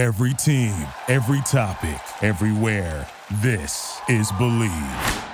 [0.00, 0.72] Every team,
[1.08, 3.06] every topic, everywhere.
[3.42, 5.26] This is Bleav.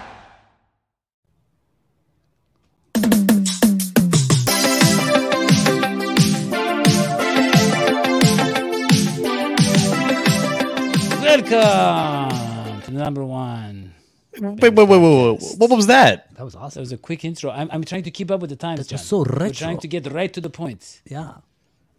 [11.46, 13.94] Welcome to number one.
[14.38, 15.54] Wait, wait, wait, wait, wait.
[15.58, 16.34] What was that?
[16.34, 16.80] That was That awesome.
[16.80, 17.50] was a quick intro.
[17.50, 18.78] I'm, I'm trying to keep up with the times.
[18.78, 19.24] That was John.
[19.26, 21.00] so We're trying to get right to the point.
[21.06, 21.34] Yeah.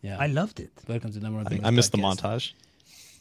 [0.01, 0.17] Yeah.
[0.19, 0.71] I loved it.
[0.87, 1.61] Welcome to the number one.
[1.63, 2.53] I, I missed the montage.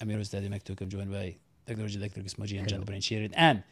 [0.01, 0.81] I'm your host, Daddy McTook.
[0.81, 3.33] I'm joined by Technology Electric Smudgy and John the Brain Sheeran.
[3.35, 3.63] And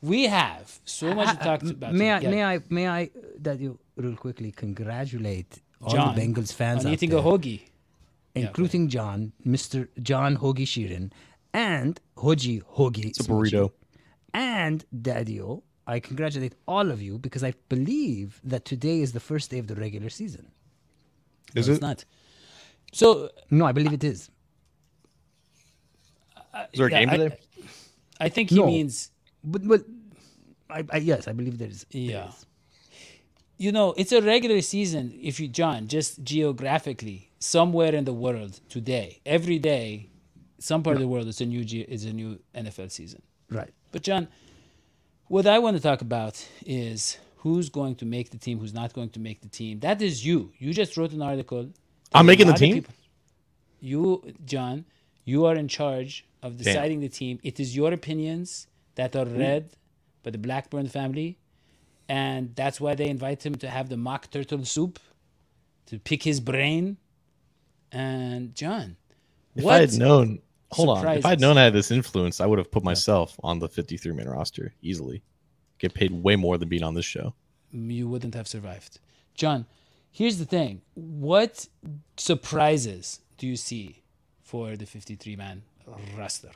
[0.00, 1.94] we have so much to talk M- about.
[1.94, 2.30] May I, today.
[2.30, 3.08] may I, may I, uh,
[3.40, 7.22] that you real quickly congratulate all John, the Bengals fans on out eating there, a
[7.22, 7.60] hoagie.
[8.34, 9.88] including John, Mr.
[10.02, 11.12] John Hoagie Sheeran,
[11.52, 13.06] and Hoji Hoagie.
[13.06, 13.72] It's a burrito.
[14.32, 15.62] And Daddy-O.
[15.86, 19.68] I congratulate all of you because I believe that today is the first day of
[19.68, 20.50] the regular season.
[21.54, 21.74] Is No, it?
[21.76, 22.04] It's not.
[22.92, 24.30] So No, I believe it is.
[26.72, 27.36] Is there a yeah, game I- today?
[28.20, 28.66] I think he No.
[28.66, 29.10] means
[29.44, 29.84] But, but
[30.68, 31.86] I, I, yes, I believe there is.
[31.90, 32.28] Yeah.
[32.28, 32.46] is.
[33.56, 35.16] you know, it's a regular season.
[35.22, 40.10] If you, John, just geographically, somewhere in the world today, every day,
[40.58, 43.22] some part of the world is a new is a new NFL season.
[43.50, 43.72] Right.
[43.92, 44.26] But John,
[45.28, 48.92] what I want to talk about is who's going to make the team, who's not
[48.92, 49.78] going to make the team.
[49.80, 50.52] That is you.
[50.58, 51.70] You just wrote an article.
[52.14, 52.74] I'm making the team?
[52.74, 52.94] people-
[53.80, 54.84] you, John,
[55.24, 57.38] you are in charge of deciding the team.
[57.42, 59.38] It is your opinions that are hmm?
[59.38, 59.70] read
[60.22, 61.38] by the Blackburn family,
[62.08, 64.98] and that's why they invite him to have the mock turtle soup,
[65.86, 66.96] to pick his brain.
[67.92, 68.96] And John,
[69.54, 70.40] If what I had known,
[70.72, 71.16] hold on.
[71.16, 73.68] If I had known I had this influence, I would have put myself on the
[73.68, 75.22] 53 man roster easily.
[75.78, 77.34] Get paid way more than being on this show.
[77.72, 78.98] you wouldn't have survived.
[79.34, 79.66] John,
[80.10, 80.82] here's the thing.
[80.94, 81.66] What
[82.16, 84.02] surprises do you see
[84.42, 85.62] for the 53 man
[86.16, 86.50] roster?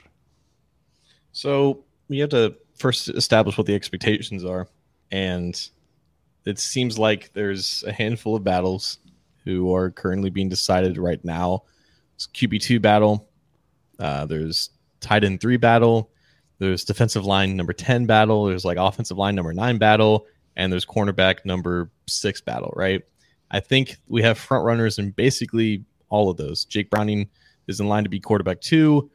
[1.32, 4.68] So we have to first establish what the expectations are,
[5.10, 5.58] and
[6.44, 8.98] it seems like there's a handful of battles
[9.44, 11.62] who are currently being decided right now.
[12.14, 13.28] It's QB two battle.
[13.98, 16.10] Uh, there's tight end three battle.
[16.58, 18.44] There's defensive line number ten battle.
[18.46, 22.72] There's like offensive line number nine battle, and there's cornerback number six battle.
[22.76, 23.02] Right.
[23.52, 26.64] I think we have front runners in basically all of those.
[26.64, 27.28] Jake Browning
[27.68, 29.10] is in line to be quarterback two.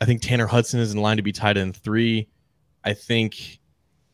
[0.00, 2.28] I think Tanner Hudson is in line to be tight end three.
[2.84, 3.58] I think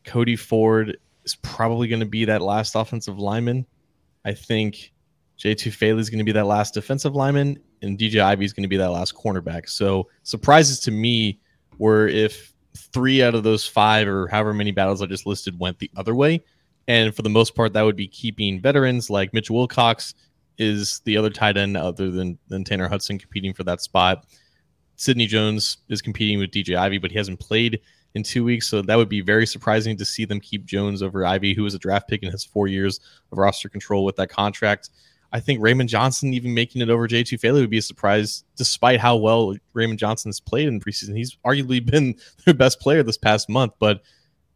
[0.03, 3.65] Cody Ford is probably going to be that last offensive lineman.
[4.25, 4.93] I think
[5.37, 8.63] Jay Tufele is going to be that last defensive lineman, and DJ Ivey is going
[8.63, 9.69] to be that last cornerback.
[9.69, 11.39] So surprises to me
[11.77, 15.79] were if three out of those five or however many battles I just listed went
[15.79, 16.43] the other way.
[16.87, 20.13] And for the most part, that would be keeping veterans like Mitch Wilcox
[20.57, 24.25] is the other tight end other than, than Tanner Hudson competing for that spot.
[24.95, 27.81] Sidney Jones is competing with DJ Ivey, but he hasn't played
[28.15, 28.67] in two weeks.
[28.67, 31.75] So that would be very surprising to see them keep Jones over Ivey, who was
[31.75, 32.99] a draft pick and has four years
[33.31, 34.89] of roster control with that contract.
[35.31, 38.99] I think Raymond Johnson even making it over Jay Tufele would be a surprise, despite
[38.99, 41.15] how well Raymond Johnson has played in preseason.
[41.15, 42.15] He's arguably been
[42.45, 44.01] their best player this past month, but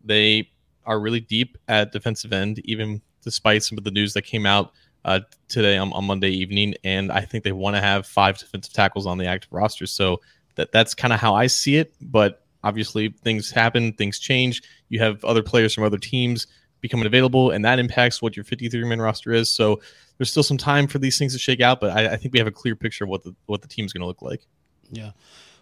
[0.04, 0.50] they
[0.86, 4.72] are really deep at defensive end, even despite some of the news that came out
[5.06, 6.76] uh, today on, on Monday evening.
[6.84, 9.86] And I think they want to have five defensive tackles on the active roster.
[9.86, 10.22] So
[10.56, 11.94] that that's kind of how I see it.
[12.02, 14.62] But obviously, things happen, things change.
[14.90, 16.48] You have other players from other teams
[16.82, 19.50] becoming available, and that impacts what your 53 man roster is.
[19.50, 19.82] So
[20.18, 22.40] there's still some time for these things to shake out, but I, I think we
[22.40, 24.46] have a clear picture of what the what the team's going to look like.
[24.92, 25.12] Yeah.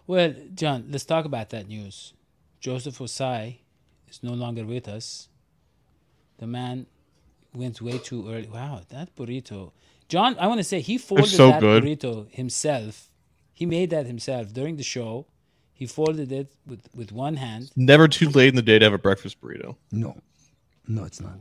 [0.06, 2.14] Well, John, let's talk about that news.
[2.58, 3.58] Joseph Ossai
[4.10, 5.28] is no longer with us.
[6.38, 6.86] The man
[7.54, 8.48] went way too early.
[8.48, 9.72] Wow, that burrito.
[10.08, 11.82] John, I want to say he folded so that good.
[11.84, 13.08] burrito himself.
[13.52, 15.26] He made that himself during the show.
[15.74, 17.70] He folded it with, with one hand.
[17.76, 20.16] Never too late in the day to have a breakfast burrito No.
[20.88, 21.38] No, it's not.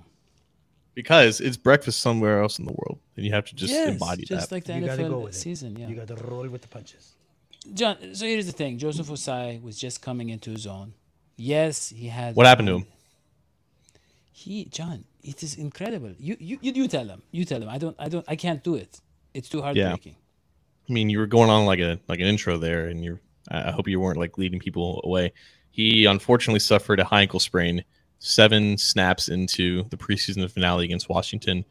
[0.93, 4.25] because it's breakfast somewhere else in the world, and you have to just yes, embody
[4.25, 4.55] just that.
[4.55, 5.37] like the You gotta go NFL with it.
[5.37, 5.75] season.
[5.77, 5.87] Yeah.
[5.87, 7.13] You got to roll with the punches.
[7.73, 8.77] John, so here's the thing.
[8.77, 10.93] Joseph Ossai was just coming into his own.
[11.39, 12.35] Yes, he had.
[12.35, 12.85] what happened to him?
[14.31, 16.13] He, John, it is incredible.
[16.19, 17.21] You, you, you, you tell him.
[17.31, 17.69] You tell him.
[17.69, 18.99] I don't, I don't, I can't do it.
[19.33, 20.13] It's too heartbreaking.
[20.13, 20.89] Yeah.
[20.89, 23.19] I mean, you were going on like a like an intro there, and you're.
[23.49, 25.33] I I hope you weren't like leading people away.
[25.71, 27.83] He unfortunately suffered a high ankle sprain
[28.19, 31.63] seven snaps into the preseason finale against Washington,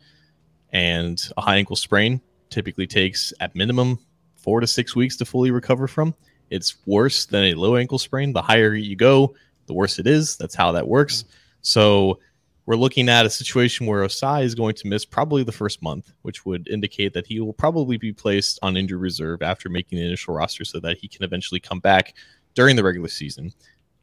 [0.73, 2.21] and a high ankle sprain
[2.51, 3.99] typically takes at minimum
[4.37, 6.15] four to six weeks to fully recover from.
[6.51, 8.33] It's worse than a low ankle sprain.
[8.33, 9.35] The higher you go,
[9.69, 10.37] the worse it is.
[10.37, 11.23] That's how that works.
[11.23, 11.33] Mm-hmm.
[11.63, 12.19] So
[12.67, 16.13] we're looking at a situation where Ossai is going to miss probably the first month,
[16.23, 20.05] which would indicate that he will probably be placed on injury reserve after making the
[20.05, 22.15] initial roster so that he can eventually come back
[22.55, 23.53] during the regular season.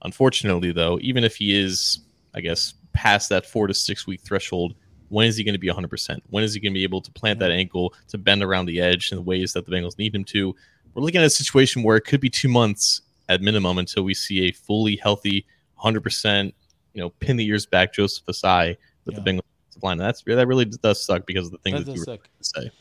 [0.04, 2.00] Unfortunately, though, even if he is,
[2.34, 4.74] I guess, past that four to six week threshold,
[5.10, 6.20] when is he going to be 100%?
[6.30, 8.82] When is he going to be able to plant that ankle to bend around the
[8.82, 10.56] edge in the ways that the Bengals need him to?
[10.94, 14.14] We're looking at a situation where it could be two months at minimum until we
[14.14, 15.46] see a fully healthy,
[15.84, 16.54] 100%,
[16.94, 19.22] you know, pin the ears back Joseph Ossai with Yeah.
[19.24, 19.98] the Bengals line.
[19.98, 22.44] That's that really does suck because of the things That that, you does were to
[22.44, 22.72] say.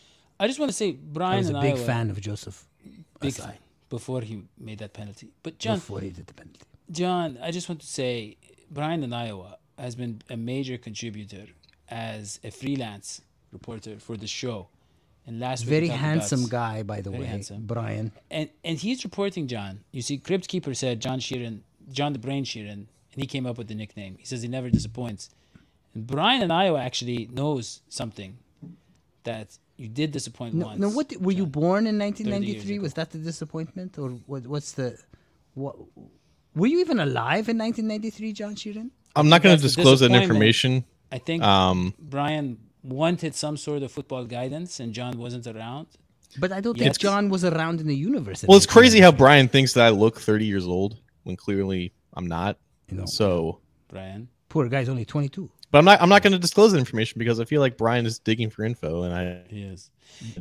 [0.40, 2.66] I just want to say I Brian was a and big Iowa, fan of Joseph.
[3.20, 3.54] big Ossai fan
[3.90, 5.30] before he made that penalty.
[5.42, 6.60] But John, before he did the penalty.
[6.90, 8.36] John, I just want to say
[8.70, 11.46] Brian in Iowa has been a major contributor
[11.88, 13.20] as a freelance
[13.52, 14.68] reporter for the show.
[15.26, 17.62] And last week Very handsome guy, by the Very way, handsome.
[17.66, 18.12] Brian.
[18.30, 19.80] and and he's reporting John.
[19.90, 23.58] You see, Crypt Keeper said John Sheeran, John the Brain Sheeran, and he came up
[23.58, 24.16] with the nickname.
[24.18, 25.30] He says he never disappoints.
[25.94, 28.38] And Brian in Iowa actually knows something
[29.24, 30.80] that you did disappoint No, once.
[30.80, 32.78] no what were you born in 1993?
[32.78, 34.46] Was that the disappointment, or what?
[34.46, 34.98] What's the
[35.54, 35.76] what?
[36.54, 38.90] Were you even alive in 1993, John Sheeran?
[39.16, 40.84] I'm not going to disclose that information.
[41.10, 45.86] I think Um, Brian wanted some sort of football guidance, and John wasn't around.
[46.38, 48.44] But I don't think John was around in the universe.
[48.46, 52.26] well, it's crazy how Brian thinks that I look 30 years old when clearly I'm
[52.26, 52.58] not.
[52.88, 55.50] You know, So, Brian, poor guy's only 22.
[55.70, 56.00] but I'm not.
[56.02, 58.62] I'm not going to disclose that information because I feel like Brian is digging for
[58.64, 59.90] info, and I he is.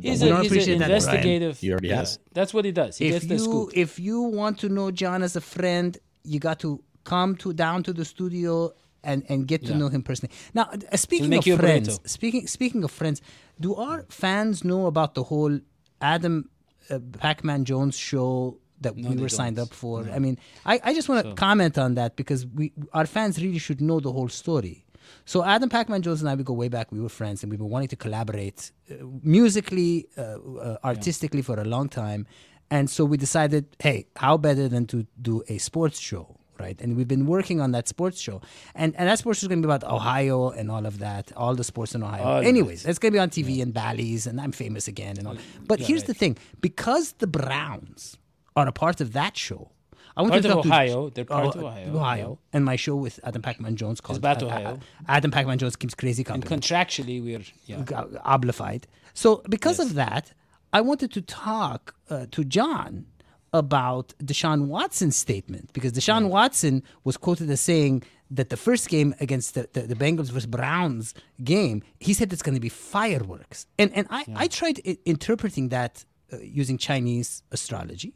[0.02, 0.82] We a, he's an that, Brian.
[0.82, 1.58] investigative.
[1.58, 2.18] He already has.
[2.32, 2.98] That's what he does.
[2.98, 3.70] He if gets the you scoop.
[3.74, 7.82] if you want to know John as a friend, you got to come to down
[7.84, 8.72] to the studio
[9.02, 9.78] and and get to Yeah.
[9.78, 10.32] know him personally.
[10.52, 13.20] Now, uh, speaking make of you friends, speaking speaking of friends,
[13.58, 15.58] do our fans know about the whole
[16.00, 16.50] Adam
[16.90, 19.68] uh, Pac-Man Jones show that No, we were signed don't.
[19.70, 20.06] up for?
[20.12, 23.58] I mean, I, I just want to comment on that because we our fans really
[23.58, 24.84] should know the whole story.
[25.24, 26.92] So Adam Pac-Man Jones and I, we go way back.
[26.92, 31.58] We were friends, and we've been wanting to collaborate uh, musically, uh, uh, artistically for
[31.58, 32.26] a long time.
[32.70, 36.80] And so we decided, hey, how better than to do a sports show, right?
[36.80, 38.40] And we've been working on that sports show,
[38.74, 41.32] and and that sports show is going to be about Ohio and all of that,
[41.36, 42.24] all the sports in Ohio.
[42.24, 45.28] All Anyways, it's going to be on TV and Bally's, and I'm famous again and
[45.28, 45.36] all.
[45.66, 46.08] But here's right.
[46.08, 48.16] the thing: because the Browns
[48.56, 49.70] are a part of that show.
[50.16, 51.10] I want Part to of talk to- Ohio.
[51.10, 51.96] They're part Oh, of Ohio.
[51.96, 54.78] Ohio, and my show with Adam Pac-Man Jones called about uh, uh, Ohio.
[55.08, 57.78] Adam Pac-Man Jones keeps crazy And contractually, we're yeah.
[57.78, 58.84] G- oblified.
[59.12, 59.88] So because Yes.
[59.88, 60.32] of that,
[60.72, 63.06] I wanted to talk uh, to John
[63.52, 69.14] about Deshaun Watson's statement because Deshaun Watson was quoted as saying that the first game
[69.20, 73.66] against the, the, the Bengals versus Browns game, he said it's going to be fireworks.
[73.80, 78.14] And and I, I tried I- interpreting that uh, using Chinese astrology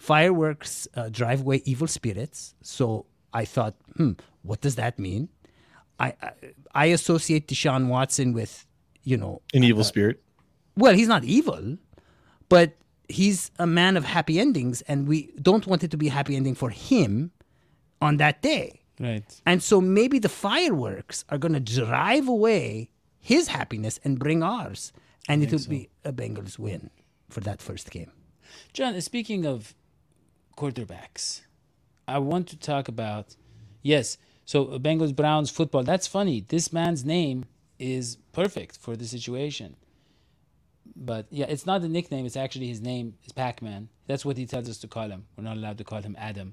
[0.00, 2.54] fireworks uh, drive away evil spirits.
[2.62, 4.12] So I thought, hmm,
[4.42, 5.28] what does that mean?
[6.00, 6.32] I I,
[6.74, 8.66] I associate Deshaun Watson with,
[9.04, 10.16] you know, an evil spirit.
[10.74, 11.76] well, he's not evil,
[12.48, 12.68] but
[13.08, 16.34] he's a man of happy endings, and we don't want it to be a happy
[16.34, 17.30] ending for him
[18.00, 18.80] on that day.
[18.98, 19.28] Right.
[19.44, 24.92] And so maybe the fireworks are going to drive away his happiness and bring ours,
[25.28, 26.90] and it will be a Bengals win
[27.28, 28.10] for that first game.
[28.72, 29.74] John, speaking of
[30.60, 31.42] quarterbacks,
[32.06, 33.36] I want to talk about
[33.82, 34.18] yes.
[34.44, 35.82] So uh, Bengals Browns football.
[35.82, 36.44] That's funny.
[36.46, 37.46] This man's name
[37.78, 39.76] is perfect for the situation.
[40.96, 42.26] But yeah, it's not a nickname.
[42.26, 43.88] It's actually his name is Pac-Man.
[44.06, 45.24] That's what he tells us to call him.
[45.36, 46.52] We're not allowed to call him Adam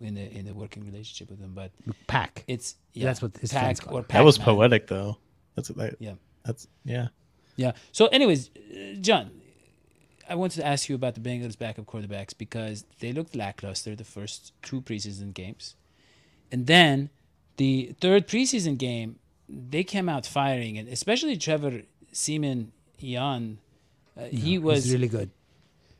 [0.00, 1.52] in the in the working relationship with him.
[1.54, 1.72] But
[2.06, 2.44] Pack.
[2.46, 4.06] it's yeah, That's what his Pac friends call or him.
[4.10, 5.18] That was poetic, though.
[5.56, 5.96] That's that.
[5.98, 6.14] Yeah.
[6.44, 7.08] That's yeah.
[7.56, 7.72] Yeah.
[7.92, 9.30] So, anyways, uh, John,
[10.28, 14.04] I wanted to ask you about the Bengals' backup quarterbacks because they looked lackluster the
[14.04, 15.76] first two preseason games,
[16.52, 17.10] and then
[17.56, 19.16] the third preseason game,
[19.48, 23.58] they came out firing, and especially Trevor Seaman Ian,
[24.18, 25.30] uh, he was really good.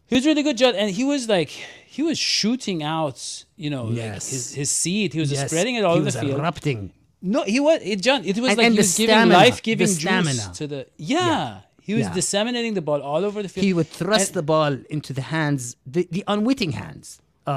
[0.07, 1.51] he was really good, John, and he was like
[1.87, 5.13] he was shooting out, you know, like his his seed.
[5.13, 6.39] He was Yes, spreading it all he over the field.
[6.41, 6.93] erupting.
[7.21, 8.25] No, he was it, John.
[8.25, 11.61] It was And- like and he was giving life-giving juice to the yeah.
[11.89, 12.15] He was Yeah.
[12.21, 13.65] disseminating the ball all over the field.
[13.69, 15.63] He would thrust And- the ball into the hands,
[15.95, 17.07] the, the unwitting hands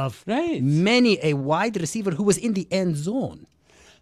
[0.01, 0.61] of Right.
[0.91, 3.39] many a wide receiver who was in the end zone.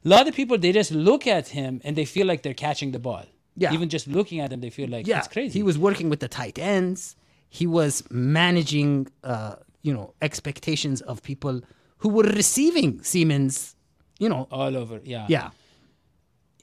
[0.05, 2.89] A lot of people they just look at him and they feel like they're catching
[2.91, 3.25] the ball.
[3.63, 3.73] Yeah.
[3.75, 5.53] Even just looking at him, they feel like Yeah, it's crazy.
[5.59, 7.15] He was working with the tight ends.
[7.59, 9.55] He was managing, uh,
[9.87, 11.55] you know, expectations of people
[12.01, 13.75] who were receiving Siemens.
[14.23, 14.97] You know, all over.
[15.03, 15.25] Yeah.
[15.35, 15.49] yeah,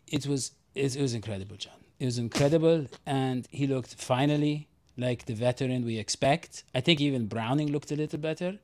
[0.08, 0.42] It was
[0.74, 1.80] it, it was incredible, John.
[2.02, 4.66] It was incredible, and he looked finally
[4.98, 6.64] like the veteran we expect.
[6.74, 8.58] I think even Browning looked a little better.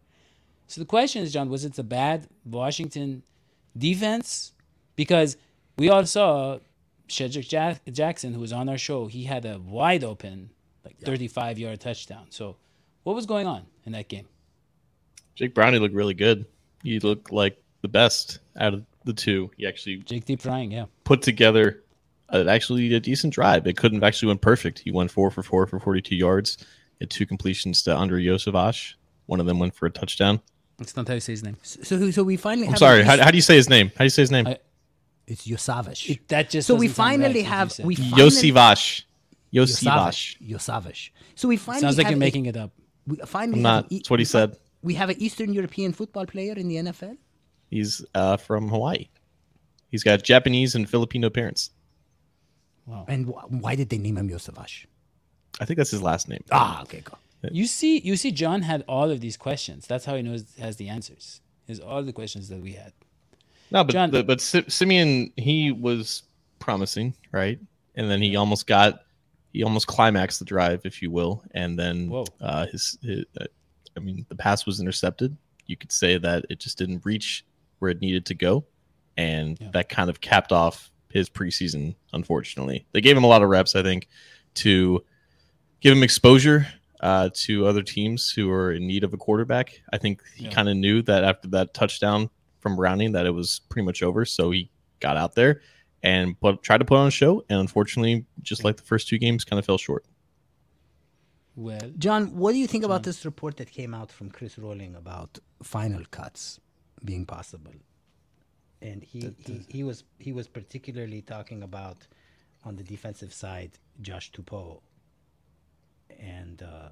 [0.67, 3.23] So the question is, John, was it a bad Washington
[3.77, 4.55] defense?
[4.97, 5.37] Because
[5.77, 6.59] we all saw
[7.09, 9.07] Shedrick Jack- Jackson, who was on our show.
[9.07, 10.51] He had a wide open,
[10.85, 12.27] like 35 yard touchdown.
[12.31, 12.57] So,
[13.05, 14.27] what was going on in that game?
[15.37, 16.45] Jake Browning looked really good.
[16.83, 19.53] He looked like the best out of the two.
[19.57, 20.87] He actually Jake Deep Frying, yeah.
[21.05, 21.85] put together
[22.33, 23.67] actually a decent drive.
[23.67, 24.81] It couldn't have actually went perfect.
[24.81, 26.59] He went four for four for 42 yards.
[27.01, 28.95] Had two completions to Andre Yosevash.
[29.27, 30.41] One of them went for a touchdown.
[30.79, 31.57] That's not how you say his name.
[31.63, 32.79] So, so we finally I'm have.
[32.79, 33.01] sorry.
[33.01, 33.89] a- How, how do you say his name?
[33.91, 34.47] How do you say his name?
[34.47, 34.59] I-
[35.27, 36.09] it's Yosavish.
[36.11, 39.03] It, that just so we doesn't right, finally have we finally, Yosivash.
[39.53, 40.37] Yosivash.
[40.41, 40.49] Yosavish.
[40.49, 41.11] Yosavish.
[41.35, 42.71] So we finally sounds like have you're a- making it up.
[43.07, 43.85] We finally I'm not.
[43.85, 44.57] an E- That's what he we fi- said.
[44.83, 47.17] We have an Eastern European football player in the NFL.
[47.71, 49.09] He's uh, from Hawaii.
[49.91, 51.71] He's got Japanese and Filipino parents.
[53.07, 54.87] And wh- why did they name him Yosavish?
[55.61, 56.43] I think that's his last name.
[56.53, 57.15] Ah, okay, go.
[57.53, 59.87] You see, you see, John had all of these questions.
[59.87, 61.41] That's how he knows has the answers.
[61.69, 62.93] Is all the questions that we had.
[63.71, 66.23] No, but John- the, but Si- Siemian he was
[66.59, 67.59] promising, right?
[67.95, 69.03] And then he almost got
[69.53, 72.25] he almost climaxed the drive, if you will, and then Whoa.
[72.41, 73.45] uh, his, his uh,
[73.97, 75.37] I mean the pass was intercepted.
[75.67, 77.45] You could say that it just didn't reach
[77.81, 78.65] where it needed to go,
[79.17, 79.71] and Yeah.
[79.73, 81.95] that kind of capped off his preseason.
[82.13, 84.09] Unfortunately, they gave him a lot of reps, I think,
[84.55, 85.05] to
[85.81, 86.67] give him exposure
[87.01, 89.81] uh, to other teams who are in need of a quarterback.
[89.93, 90.51] I think he Yeah.
[90.51, 92.29] kind of knew that after that touchdown
[92.61, 94.25] from Browning that it was pretty much over.
[94.25, 95.63] So he got out there
[96.03, 97.45] and put, tried to put on a show.
[97.49, 100.05] And unfortunately, just like the first two games, kind of fell short.
[101.55, 104.95] Well, John, what do you think about this report that came out from Chris Roling
[104.95, 106.61] about final cuts
[107.05, 107.73] being possible?
[108.81, 112.07] And he, he, he was he was particularly talking about
[112.65, 114.81] on the defensive side Josh Tupou
[116.21, 116.89] and uh,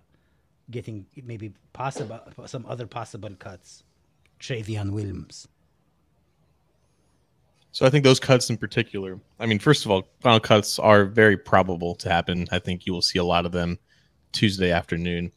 [0.70, 3.84] getting maybe possible some other possible cuts.
[4.40, 5.48] Travion Williams.
[7.72, 11.04] So I think those cuts in particular, I mean, first of all, final cuts are
[11.04, 12.46] very probable to happen.
[12.50, 13.78] I think you will see a lot of them
[14.32, 15.30] Tuesday afternoon.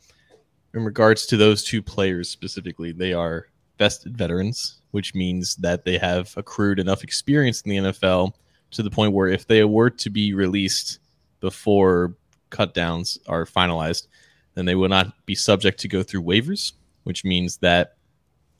[0.73, 3.47] In regards to those two players specifically, they are
[3.79, 8.33] vested veterans, which means that they have accrued enough experience in the NFL
[8.71, 10.99] to the point where if they were to be released
[11.39, 12.13] before
[12.51, 14.07] cut downs are finalized,
[14.53, 17.95] then they will not be subject to go through waivers, which means that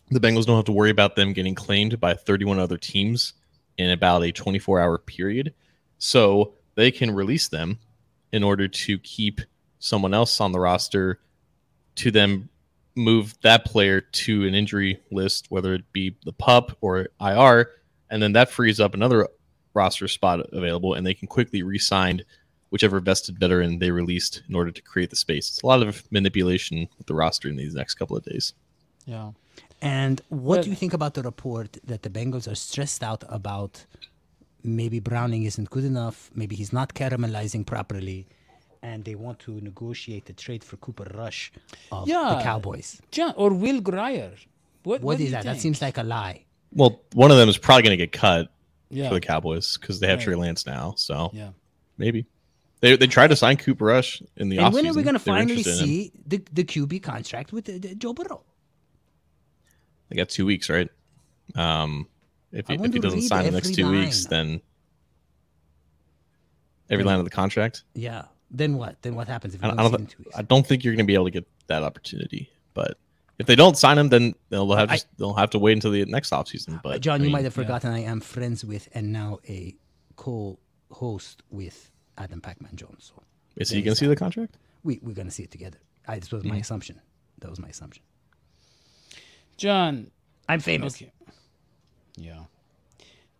[0.09, 3.33] the Bengals don't have to worry about them getting claimed by 31 other teams
[3.77, 5.53] in about a 24 hour period.
[5.99, 7.79] So they can release them
[8.31, 9.41] in order to keep
[9.79, 11.19] someone else on the roster
[11.95, 12.49] to then
[12.99, 17.69] move that player to an injury list, whether it be the pup or IR,
[18.09, 19.27] and then that frees up another
[19.73, 22.23] roster spot available, and they can quickly re-sign
[22.71, 25.49] whichever vested veteran they released in order to create the space.
[25.49, 28.53] It's a lot of manipulation with the roster in these next couple of days.
[29.05, 29.31] yeah.
[29.81, 33.23] And what Well- do you think about the report that the Bengals are stressed out
[33.29, 33.85] about
[34.61, 38.27] maybe Browning isn't good enough, maybe he's not caramelizing properly,
[38.81, 41.51] and they want to negotiate the trade for Cooper Rush
[41.91, 43.01] of the Cowboys?
[43.11, 44.31] John or Will Grier.
[44.83, 45.43] What, what do is you that?
[45.43, 46.45] That seems like a lie.
[46.73, 48.49] Well, one of them is probably going to get cut
[48.89, 50.25] yeah, for the Cowboys because they have Right.
[50.25, 50.93] Trey Lance now.
[50.97, 51.49] So yeah.
[51.97, 52.25] maybe
[52.81, 54.73] they they tried to sign Cooper Rush in the And offseason.
[54.73, 55.85] when are we going to finally interested in him.
[55.85, 58.43] see the, the QB contract with the, the Joe Burrow?
[60.09, 60.89] They got two weeks, right?
[61.55, 62.07] Um,
[62.51, 64.61] if he, if he doesn't sign the next every two weeks, then
[66.89, 67.83] every line of the contract.
[67.93, 68.25] Yeah.
[68.51, 69.01] Then what?
[69.01, 70.37] Then what happens if I you don't, I don't, see in two weeks?
[70.37, 72.49] I don't think you're going to be able to get that opportunity.
[72.73, 72.97] But
[73.37, 76.05] if they don't sign him, then they'll have I- they'll have to wait until the
[76.05, 76.81] next offseason.
[76.81, 79.75] But John, I you might have forgotten I am friends with and now a
[80.15, 83.11] co-host with Adam Pacman Jones.
[83.15, 83.23] So
[83.55, 84.57] is he going to see the contract?
[84.83, 85.77] we we're gonna see it together.
[86.07, 86.61] I, this was my mm-hmm.
[86.61, 87.01] assumption.
[87.39, 88.03] That was my assumption.
[89.57, 90.11] John.
[90.47, 90.95] I'm famous.
[90.95, 91.11] Okay.
[92.17, 92.45] Yeah.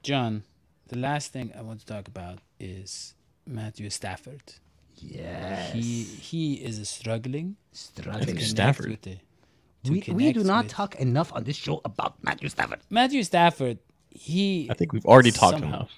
[0.03, 0.43] John,
[0.87, 3.15] the last thing I want to talk about is
[3.47, 4.53] Matthew Stafford.
[5.01, 5.74] Yes.
[5.74, 7.56] He he is struggling.
[7.72, 8.20] Struggling.
[8.36, 8.89] Matthew Stafford.
[8.89, 9.18] with the-
[9.89, 12.79] We, we do not with- talk enough on this show about Matthew Stafford.
[12.89, 13.79] Matthew Stafford.
[14.12, 15.68] He I think we've already talked Somehow.
[15.75, 15.91] enough.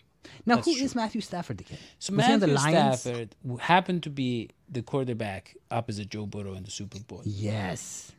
[0.45, 1.01] Now, That's who is true.
[1.01, 1.77] Matthew Stafford again?
[1.99, 2.99] So Was he the Matthew Lions?
[3.01, 8.11] Stafford happened to be the quarterback opposite Joe Burrow in the Super Bowl, Yes.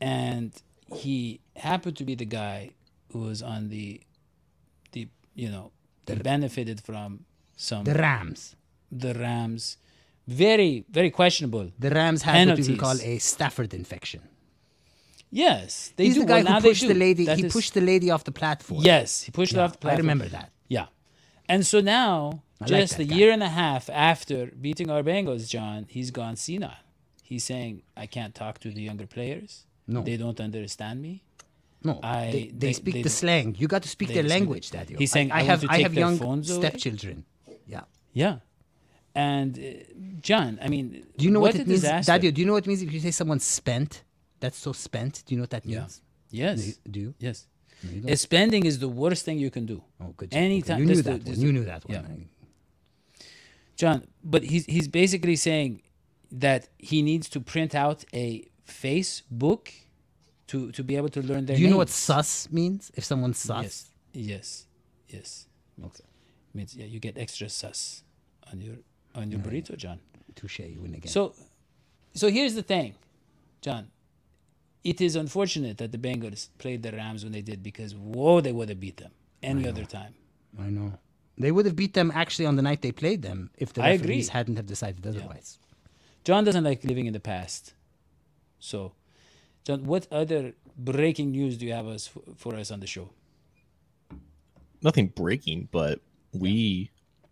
[0.00, 0.52] and
[0.94, 2.70] he happened to be the guy
[3.12, 4.00] who was on the,
[4.92, 5.70] the you know,
[6.06, 7.24] that benefited from
[7.56, 8.54] some The Rams.
[8.90, 9.78] the Rams,
[10.26, 11.70] very very questionable.
[11.78, 12.66] The Rams had what Penalties.
[12.68, 14.20] could call a Stafford infection.
[15.30, 16.20] Yes, they He's do.
[16.20, 17.24] the guy well, who pushed the lady.
[17.24, 18.82] That he is- pushed the lady off the platform.
[18.84, 19.98] Yes, he pushed Yeah, off the platform.
[19.98, 20.50] I remember that.
[20.68, 20.86] Yeah.
[21.48, 23.16] And so now, I just that a guy.
[23.16, 26.76] year and a half after beating our Bengals, John, he's gone senile.
[27.22, 29.64] He's saying, I can't talk to the younger players.
[29.86, 30.02] No.
[30.02, 31.24] They don't understand me.
[31.82, 33.56] No, I- they, they, they- speak they- the slang.
[33.58, 34.94] You got to speak their speak- language, Daddy.
[34.98, 37.24] He's saying, I, "I have to I have their young phones away." stepchildren.
[37.66, 37.84] Yeah.
[38.12, 38.36] Yeah.
[39.14, 39.62] And uh,
[40.20, 42.12] John, I mean, Do you know what, a it means, disaster.
[42.12, 42.30] Daddy?
[42.30, 44.04] Do you know what it means if you say someone's spent?
[44.40, 45.22] That's so spent.
[45.26, 46.00] Do you know what that means?
[46.30, 46.52] Yeah.
[46.52, 46.78] Yes.
[46.90, 47.14] Do you?
[47.18, 47.46] Yes.
[47.82, 48.04] you.
[48.10, 49.82] Uh, Spending is the worst thing you can do.
[50.00, 50.32] Oh, good.
[50.32, 50.74] Anytime.
[50.76, 51.26] Okay, You knew just that to- one.
[51.26, 52.28] just You knew that one.
[53.76, 55.82] John, but he's he's basically saying
[56.30, 59.68] that he needs to print out a Facebook
[60.48, 61.94] to to be able to learn their Do you know what names.
[61.94, 62.90] sus means?
[62.94, 63.62] If someone's sus.
[63.62, 63.90] Yes.
[64.12, 64.66] Yes.
[65.08, 65.46] Yes.
[65.78, 66.00] Means,
[66.54, 68.04] means yeah, you get extra sus
[68.52, 68.76] on your
[69.14, 70.00] on your burrito, John.
[70.34, 71.10] Touche, you win again.
[71.10, 71.34] So,
[72.14, 72.94] so here's the thing,
[73.60, 73.88] John.
[74.84, 78.52] It is unfortunate that the Bengals played the Rams when they did because whoa, they
[78.52, 80.14] would have beat them any other time.
[80.58, 80.98] I know.
[81.38, 83.90] They would have beat them actually on the night they played them if the I
[83.90, 84.08] agree.
[84.08, 85.58] referees hadn't have decided otherwise.
[86.24, 87.74] John doesn't like living in the past.
[88.58, 88.92] So,
[89.64, 93.10] John, what other breaking news do you have us for us on the show?
[94.82, 96.00] Nothing breaking, but
[96.32, 96.90] we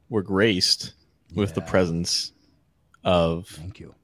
[0.08, 0.92] were graced
[1.34, 2.32] with the presence
[3.04, 3.94] of Thank you.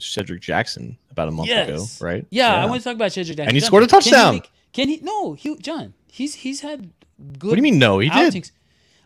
[0.00, 1.68] Shedrick Jackson about a month Yes.
[1.68, 2.26] ago, right?
[2.30, 3.48] Yeah, I want to talk about Shedrick Jackson.
[3.48, 4.34] And he John, scored a can he touchdown.
[4.34, 4.98] make- Can he?
[5.02, 5.94] No, he, John.
[6.10, 6.90] He's he's had
[7.38, 7.50] good.
[7.50, 7.78] What do you mean?
[7.78, 8.50] No, he did.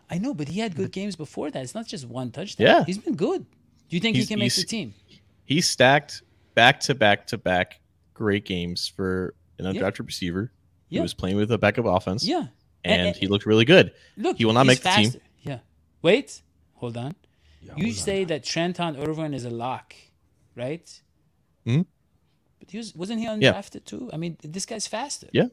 [0.09, 1.61] I know, but he had good games before that.
[1.63, 2.65] It's not just one touchdown.
[2.67, 2.83] Yeah.
[2.85, 3.45] he's been good.
[3.87, 4.93] Do you think He's- he can make the team?
[5.45, 6.23] He stacked
[6.55, 7.79] back to back to back
[8.15, 10.51] great games for an undrafted receiver
[10.89, 10.99] Yeah.
[10.99, 12.25] who was playing with a backup offense.
[12.25, 12.47] Yeah,
[12.83, 13.93] and, and- he looked really good.
[14.17, 15.21] Look, He will not he's make the team.
[15.43, 15.59] Yeah.
[16.01, 16.41] Wait,
[16.79, 17.15] hold on.
[17.61, 17.91] you hold on.
[17.93, 19.93] say that Trenton Irwin is a lock,
[20.55, 20.87] right?
[21.65, 21.85] Mhm.
[22.59, 23.33] But he was wasn't he Yeah.
[23.35, 24.09] undrafted too?
[24.13, 25.27] I mean, this guy's faster.
[25.33, 25.47] Yeah.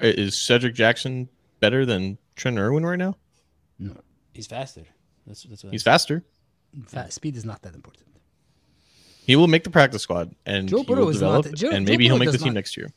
[0.00, 1.28] Is Shedrick Jackson
[1.60, 3.16] better than Trent Irwin right now?
[3.78, 3.96] No,
[4.32, 4.84] he's faster.
[5.26, 6.24] That's that's what He's I'm faster.
[6.86, 8.06] Fa- speed is not that important.
[9.26, 11.92] He will make the practice squad and Joe Burrow will is not- Joe- and Joe
[11.92, 12.88] maybe he'll Burrow make the does team not- next year.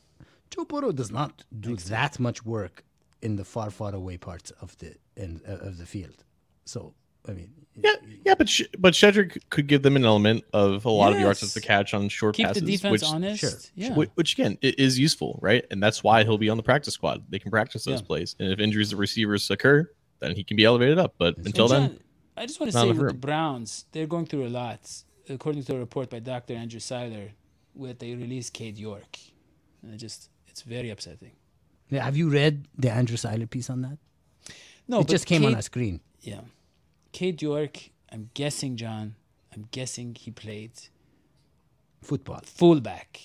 [0.50, 2.84] Joe Burrow does not do that much work
[3.22, 6.24] in the far, far away parts of the in, uh, of the field.
[6.66, 6.94] So,
[7.28, 7.92] I mean, Yeah,
[8.26, 11.42] yeah, but Sh- but Shedrick could give them an element of a lot of yards
[11.42, 11.50] Yes.
[11.50, 13.42] after the catch on short Keep passes, the defense which, honest.
[13.42, 13.94] sure, Yeah.
[13.94, 15.66] which, which again i- is useful, right?
[15.70, 17.26] And that's why he'll be on the practice squad.
[17.30, 18.08] They can practice those Yeah.
[18.08, 21.16] plays, and if injuries of receivers occur, then he can be elevated up.
[21.18, 22.00] But until then, John,
[22.38, 23.14] I just want to say enough with the.
[23.14, 24.80] Browns, they're going through a lot.
[25.28, 26.54] According to a report by Dr.
[26.54, 27.32] Andrew Seiler,
[27.74, 29.18] where they released Cade York,
[29.84, 31.32] and it just it's very upsetting.
[31.90, 33.98] yeah, have you read the Andrew Seiler piece on that?
[34.88, 36.00] No, it but just came on Cade- our screen.
[36.25, 36.42] Yeah,
[37.11, 37.92] Cade York.
[38.11, 39.16] I'm guessing, John.
[39.53, 40.72] I'm guessing he played
[42.01, 42.42] Football.
[42.44, 43.22] fullback.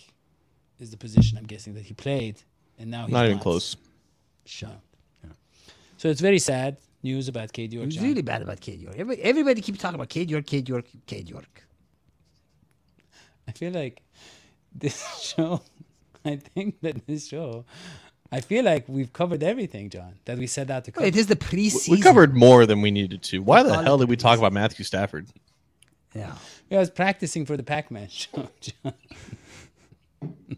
[0.78, 2.42] Is the position I'm guessing that he played,
[2.78, 3.76] and now he's not even close.
[4.46, 4.80] Shut.
[5.98, 7.84] So it's very sad news about Cade York.
[7.86, 8.04] was John.
[8.04, 8.94] really bad about Cade York.
[8.94, 11.66] Everybody, everybody keeps talking about Cade York, Cade York, Cade York.
[13.46, 14.02] I feel like
[14.74, 15.60] this show,
[16.24, 17.64] I think that this show,
[18.32, 21.04] I feel like we've covered everything, John, that we set out to cover.
[21.06, 21.88] It is the We- preseason.
[21.90, 23.40] We covered more than we needed to.
[23.42, 25.26] Why the hell did we talk about Matthew Stafford?
[26.14, 26.34] Yeah.
[26.70, 28.94] I was practicing for the Pac Man show, John.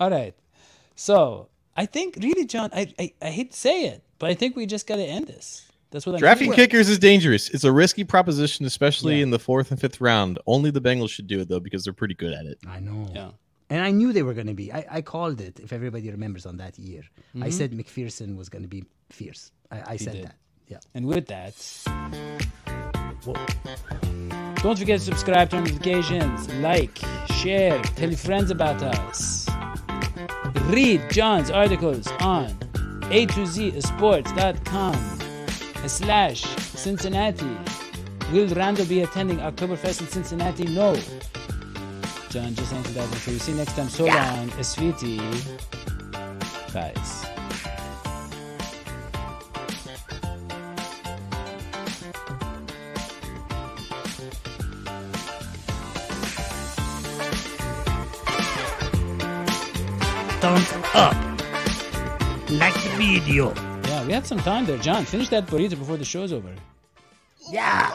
[0.00, 0.34] All right.
[0.96, 4.56] So I think, really, John, I, I, I hate to say it, but I think
[4.56, 5.66] we just got to end this.
[5.90, 6.64] That's what I'm Drafting thinking.
[6.66, 7.48] kickers is dangerous.
[7.50, 9.22] It's a risky proposition, especially Yeah.
[9.24, 10.38] in the fourth and fifth round.
[10.46, 12.58] Only the Bengals should do it though, because they're pretty good at it.
[12.68, 13.06] I know.
[13.14, 13.30] Yeah.
[13.70, 14.72] And I knew they were going to be.
[14.72, 17.02] I, I called it, if everybody remembers on that year.
[17.34, 17.44] Mm-hmm.
[17.44, 19.50] I said McPherson was going to be fierce.
[19.70, 20.24] I, I said did.
[20.26, 20.36] that.
[20.68, 20.78] Yeah.
[20.94, 21.54] And with that,
[24.62, 26.98] don't forget to subscribe, turn notifications, like,
[27.34, 29.48] share, tell your friends about us.
[30.66, 32.56] Read John's articles on
[33.10, 34.94] A to Z Sports.com
[35.86, 37.56] slash Cincinnati.
[38.32, 40.64] Will Randall be attending Oktoberfest in Cincinnati?
[40.64, 40.96] No.
[42.34, 43.38] John just answered that one for you.
[43.38, 43.88] See you next time.
[43.88, 45.18] So long, Esviti.
[46.72, 47.24] Guys.
[60.40, 61.14] Thumbs up.
[62.50, 63.54] Like the video.
[63.84, 64.78] Yeah, we had some time there.
[64.78, 66.52] John, finish that burrito before the show's over.
[67.48, 67.94] Yeah.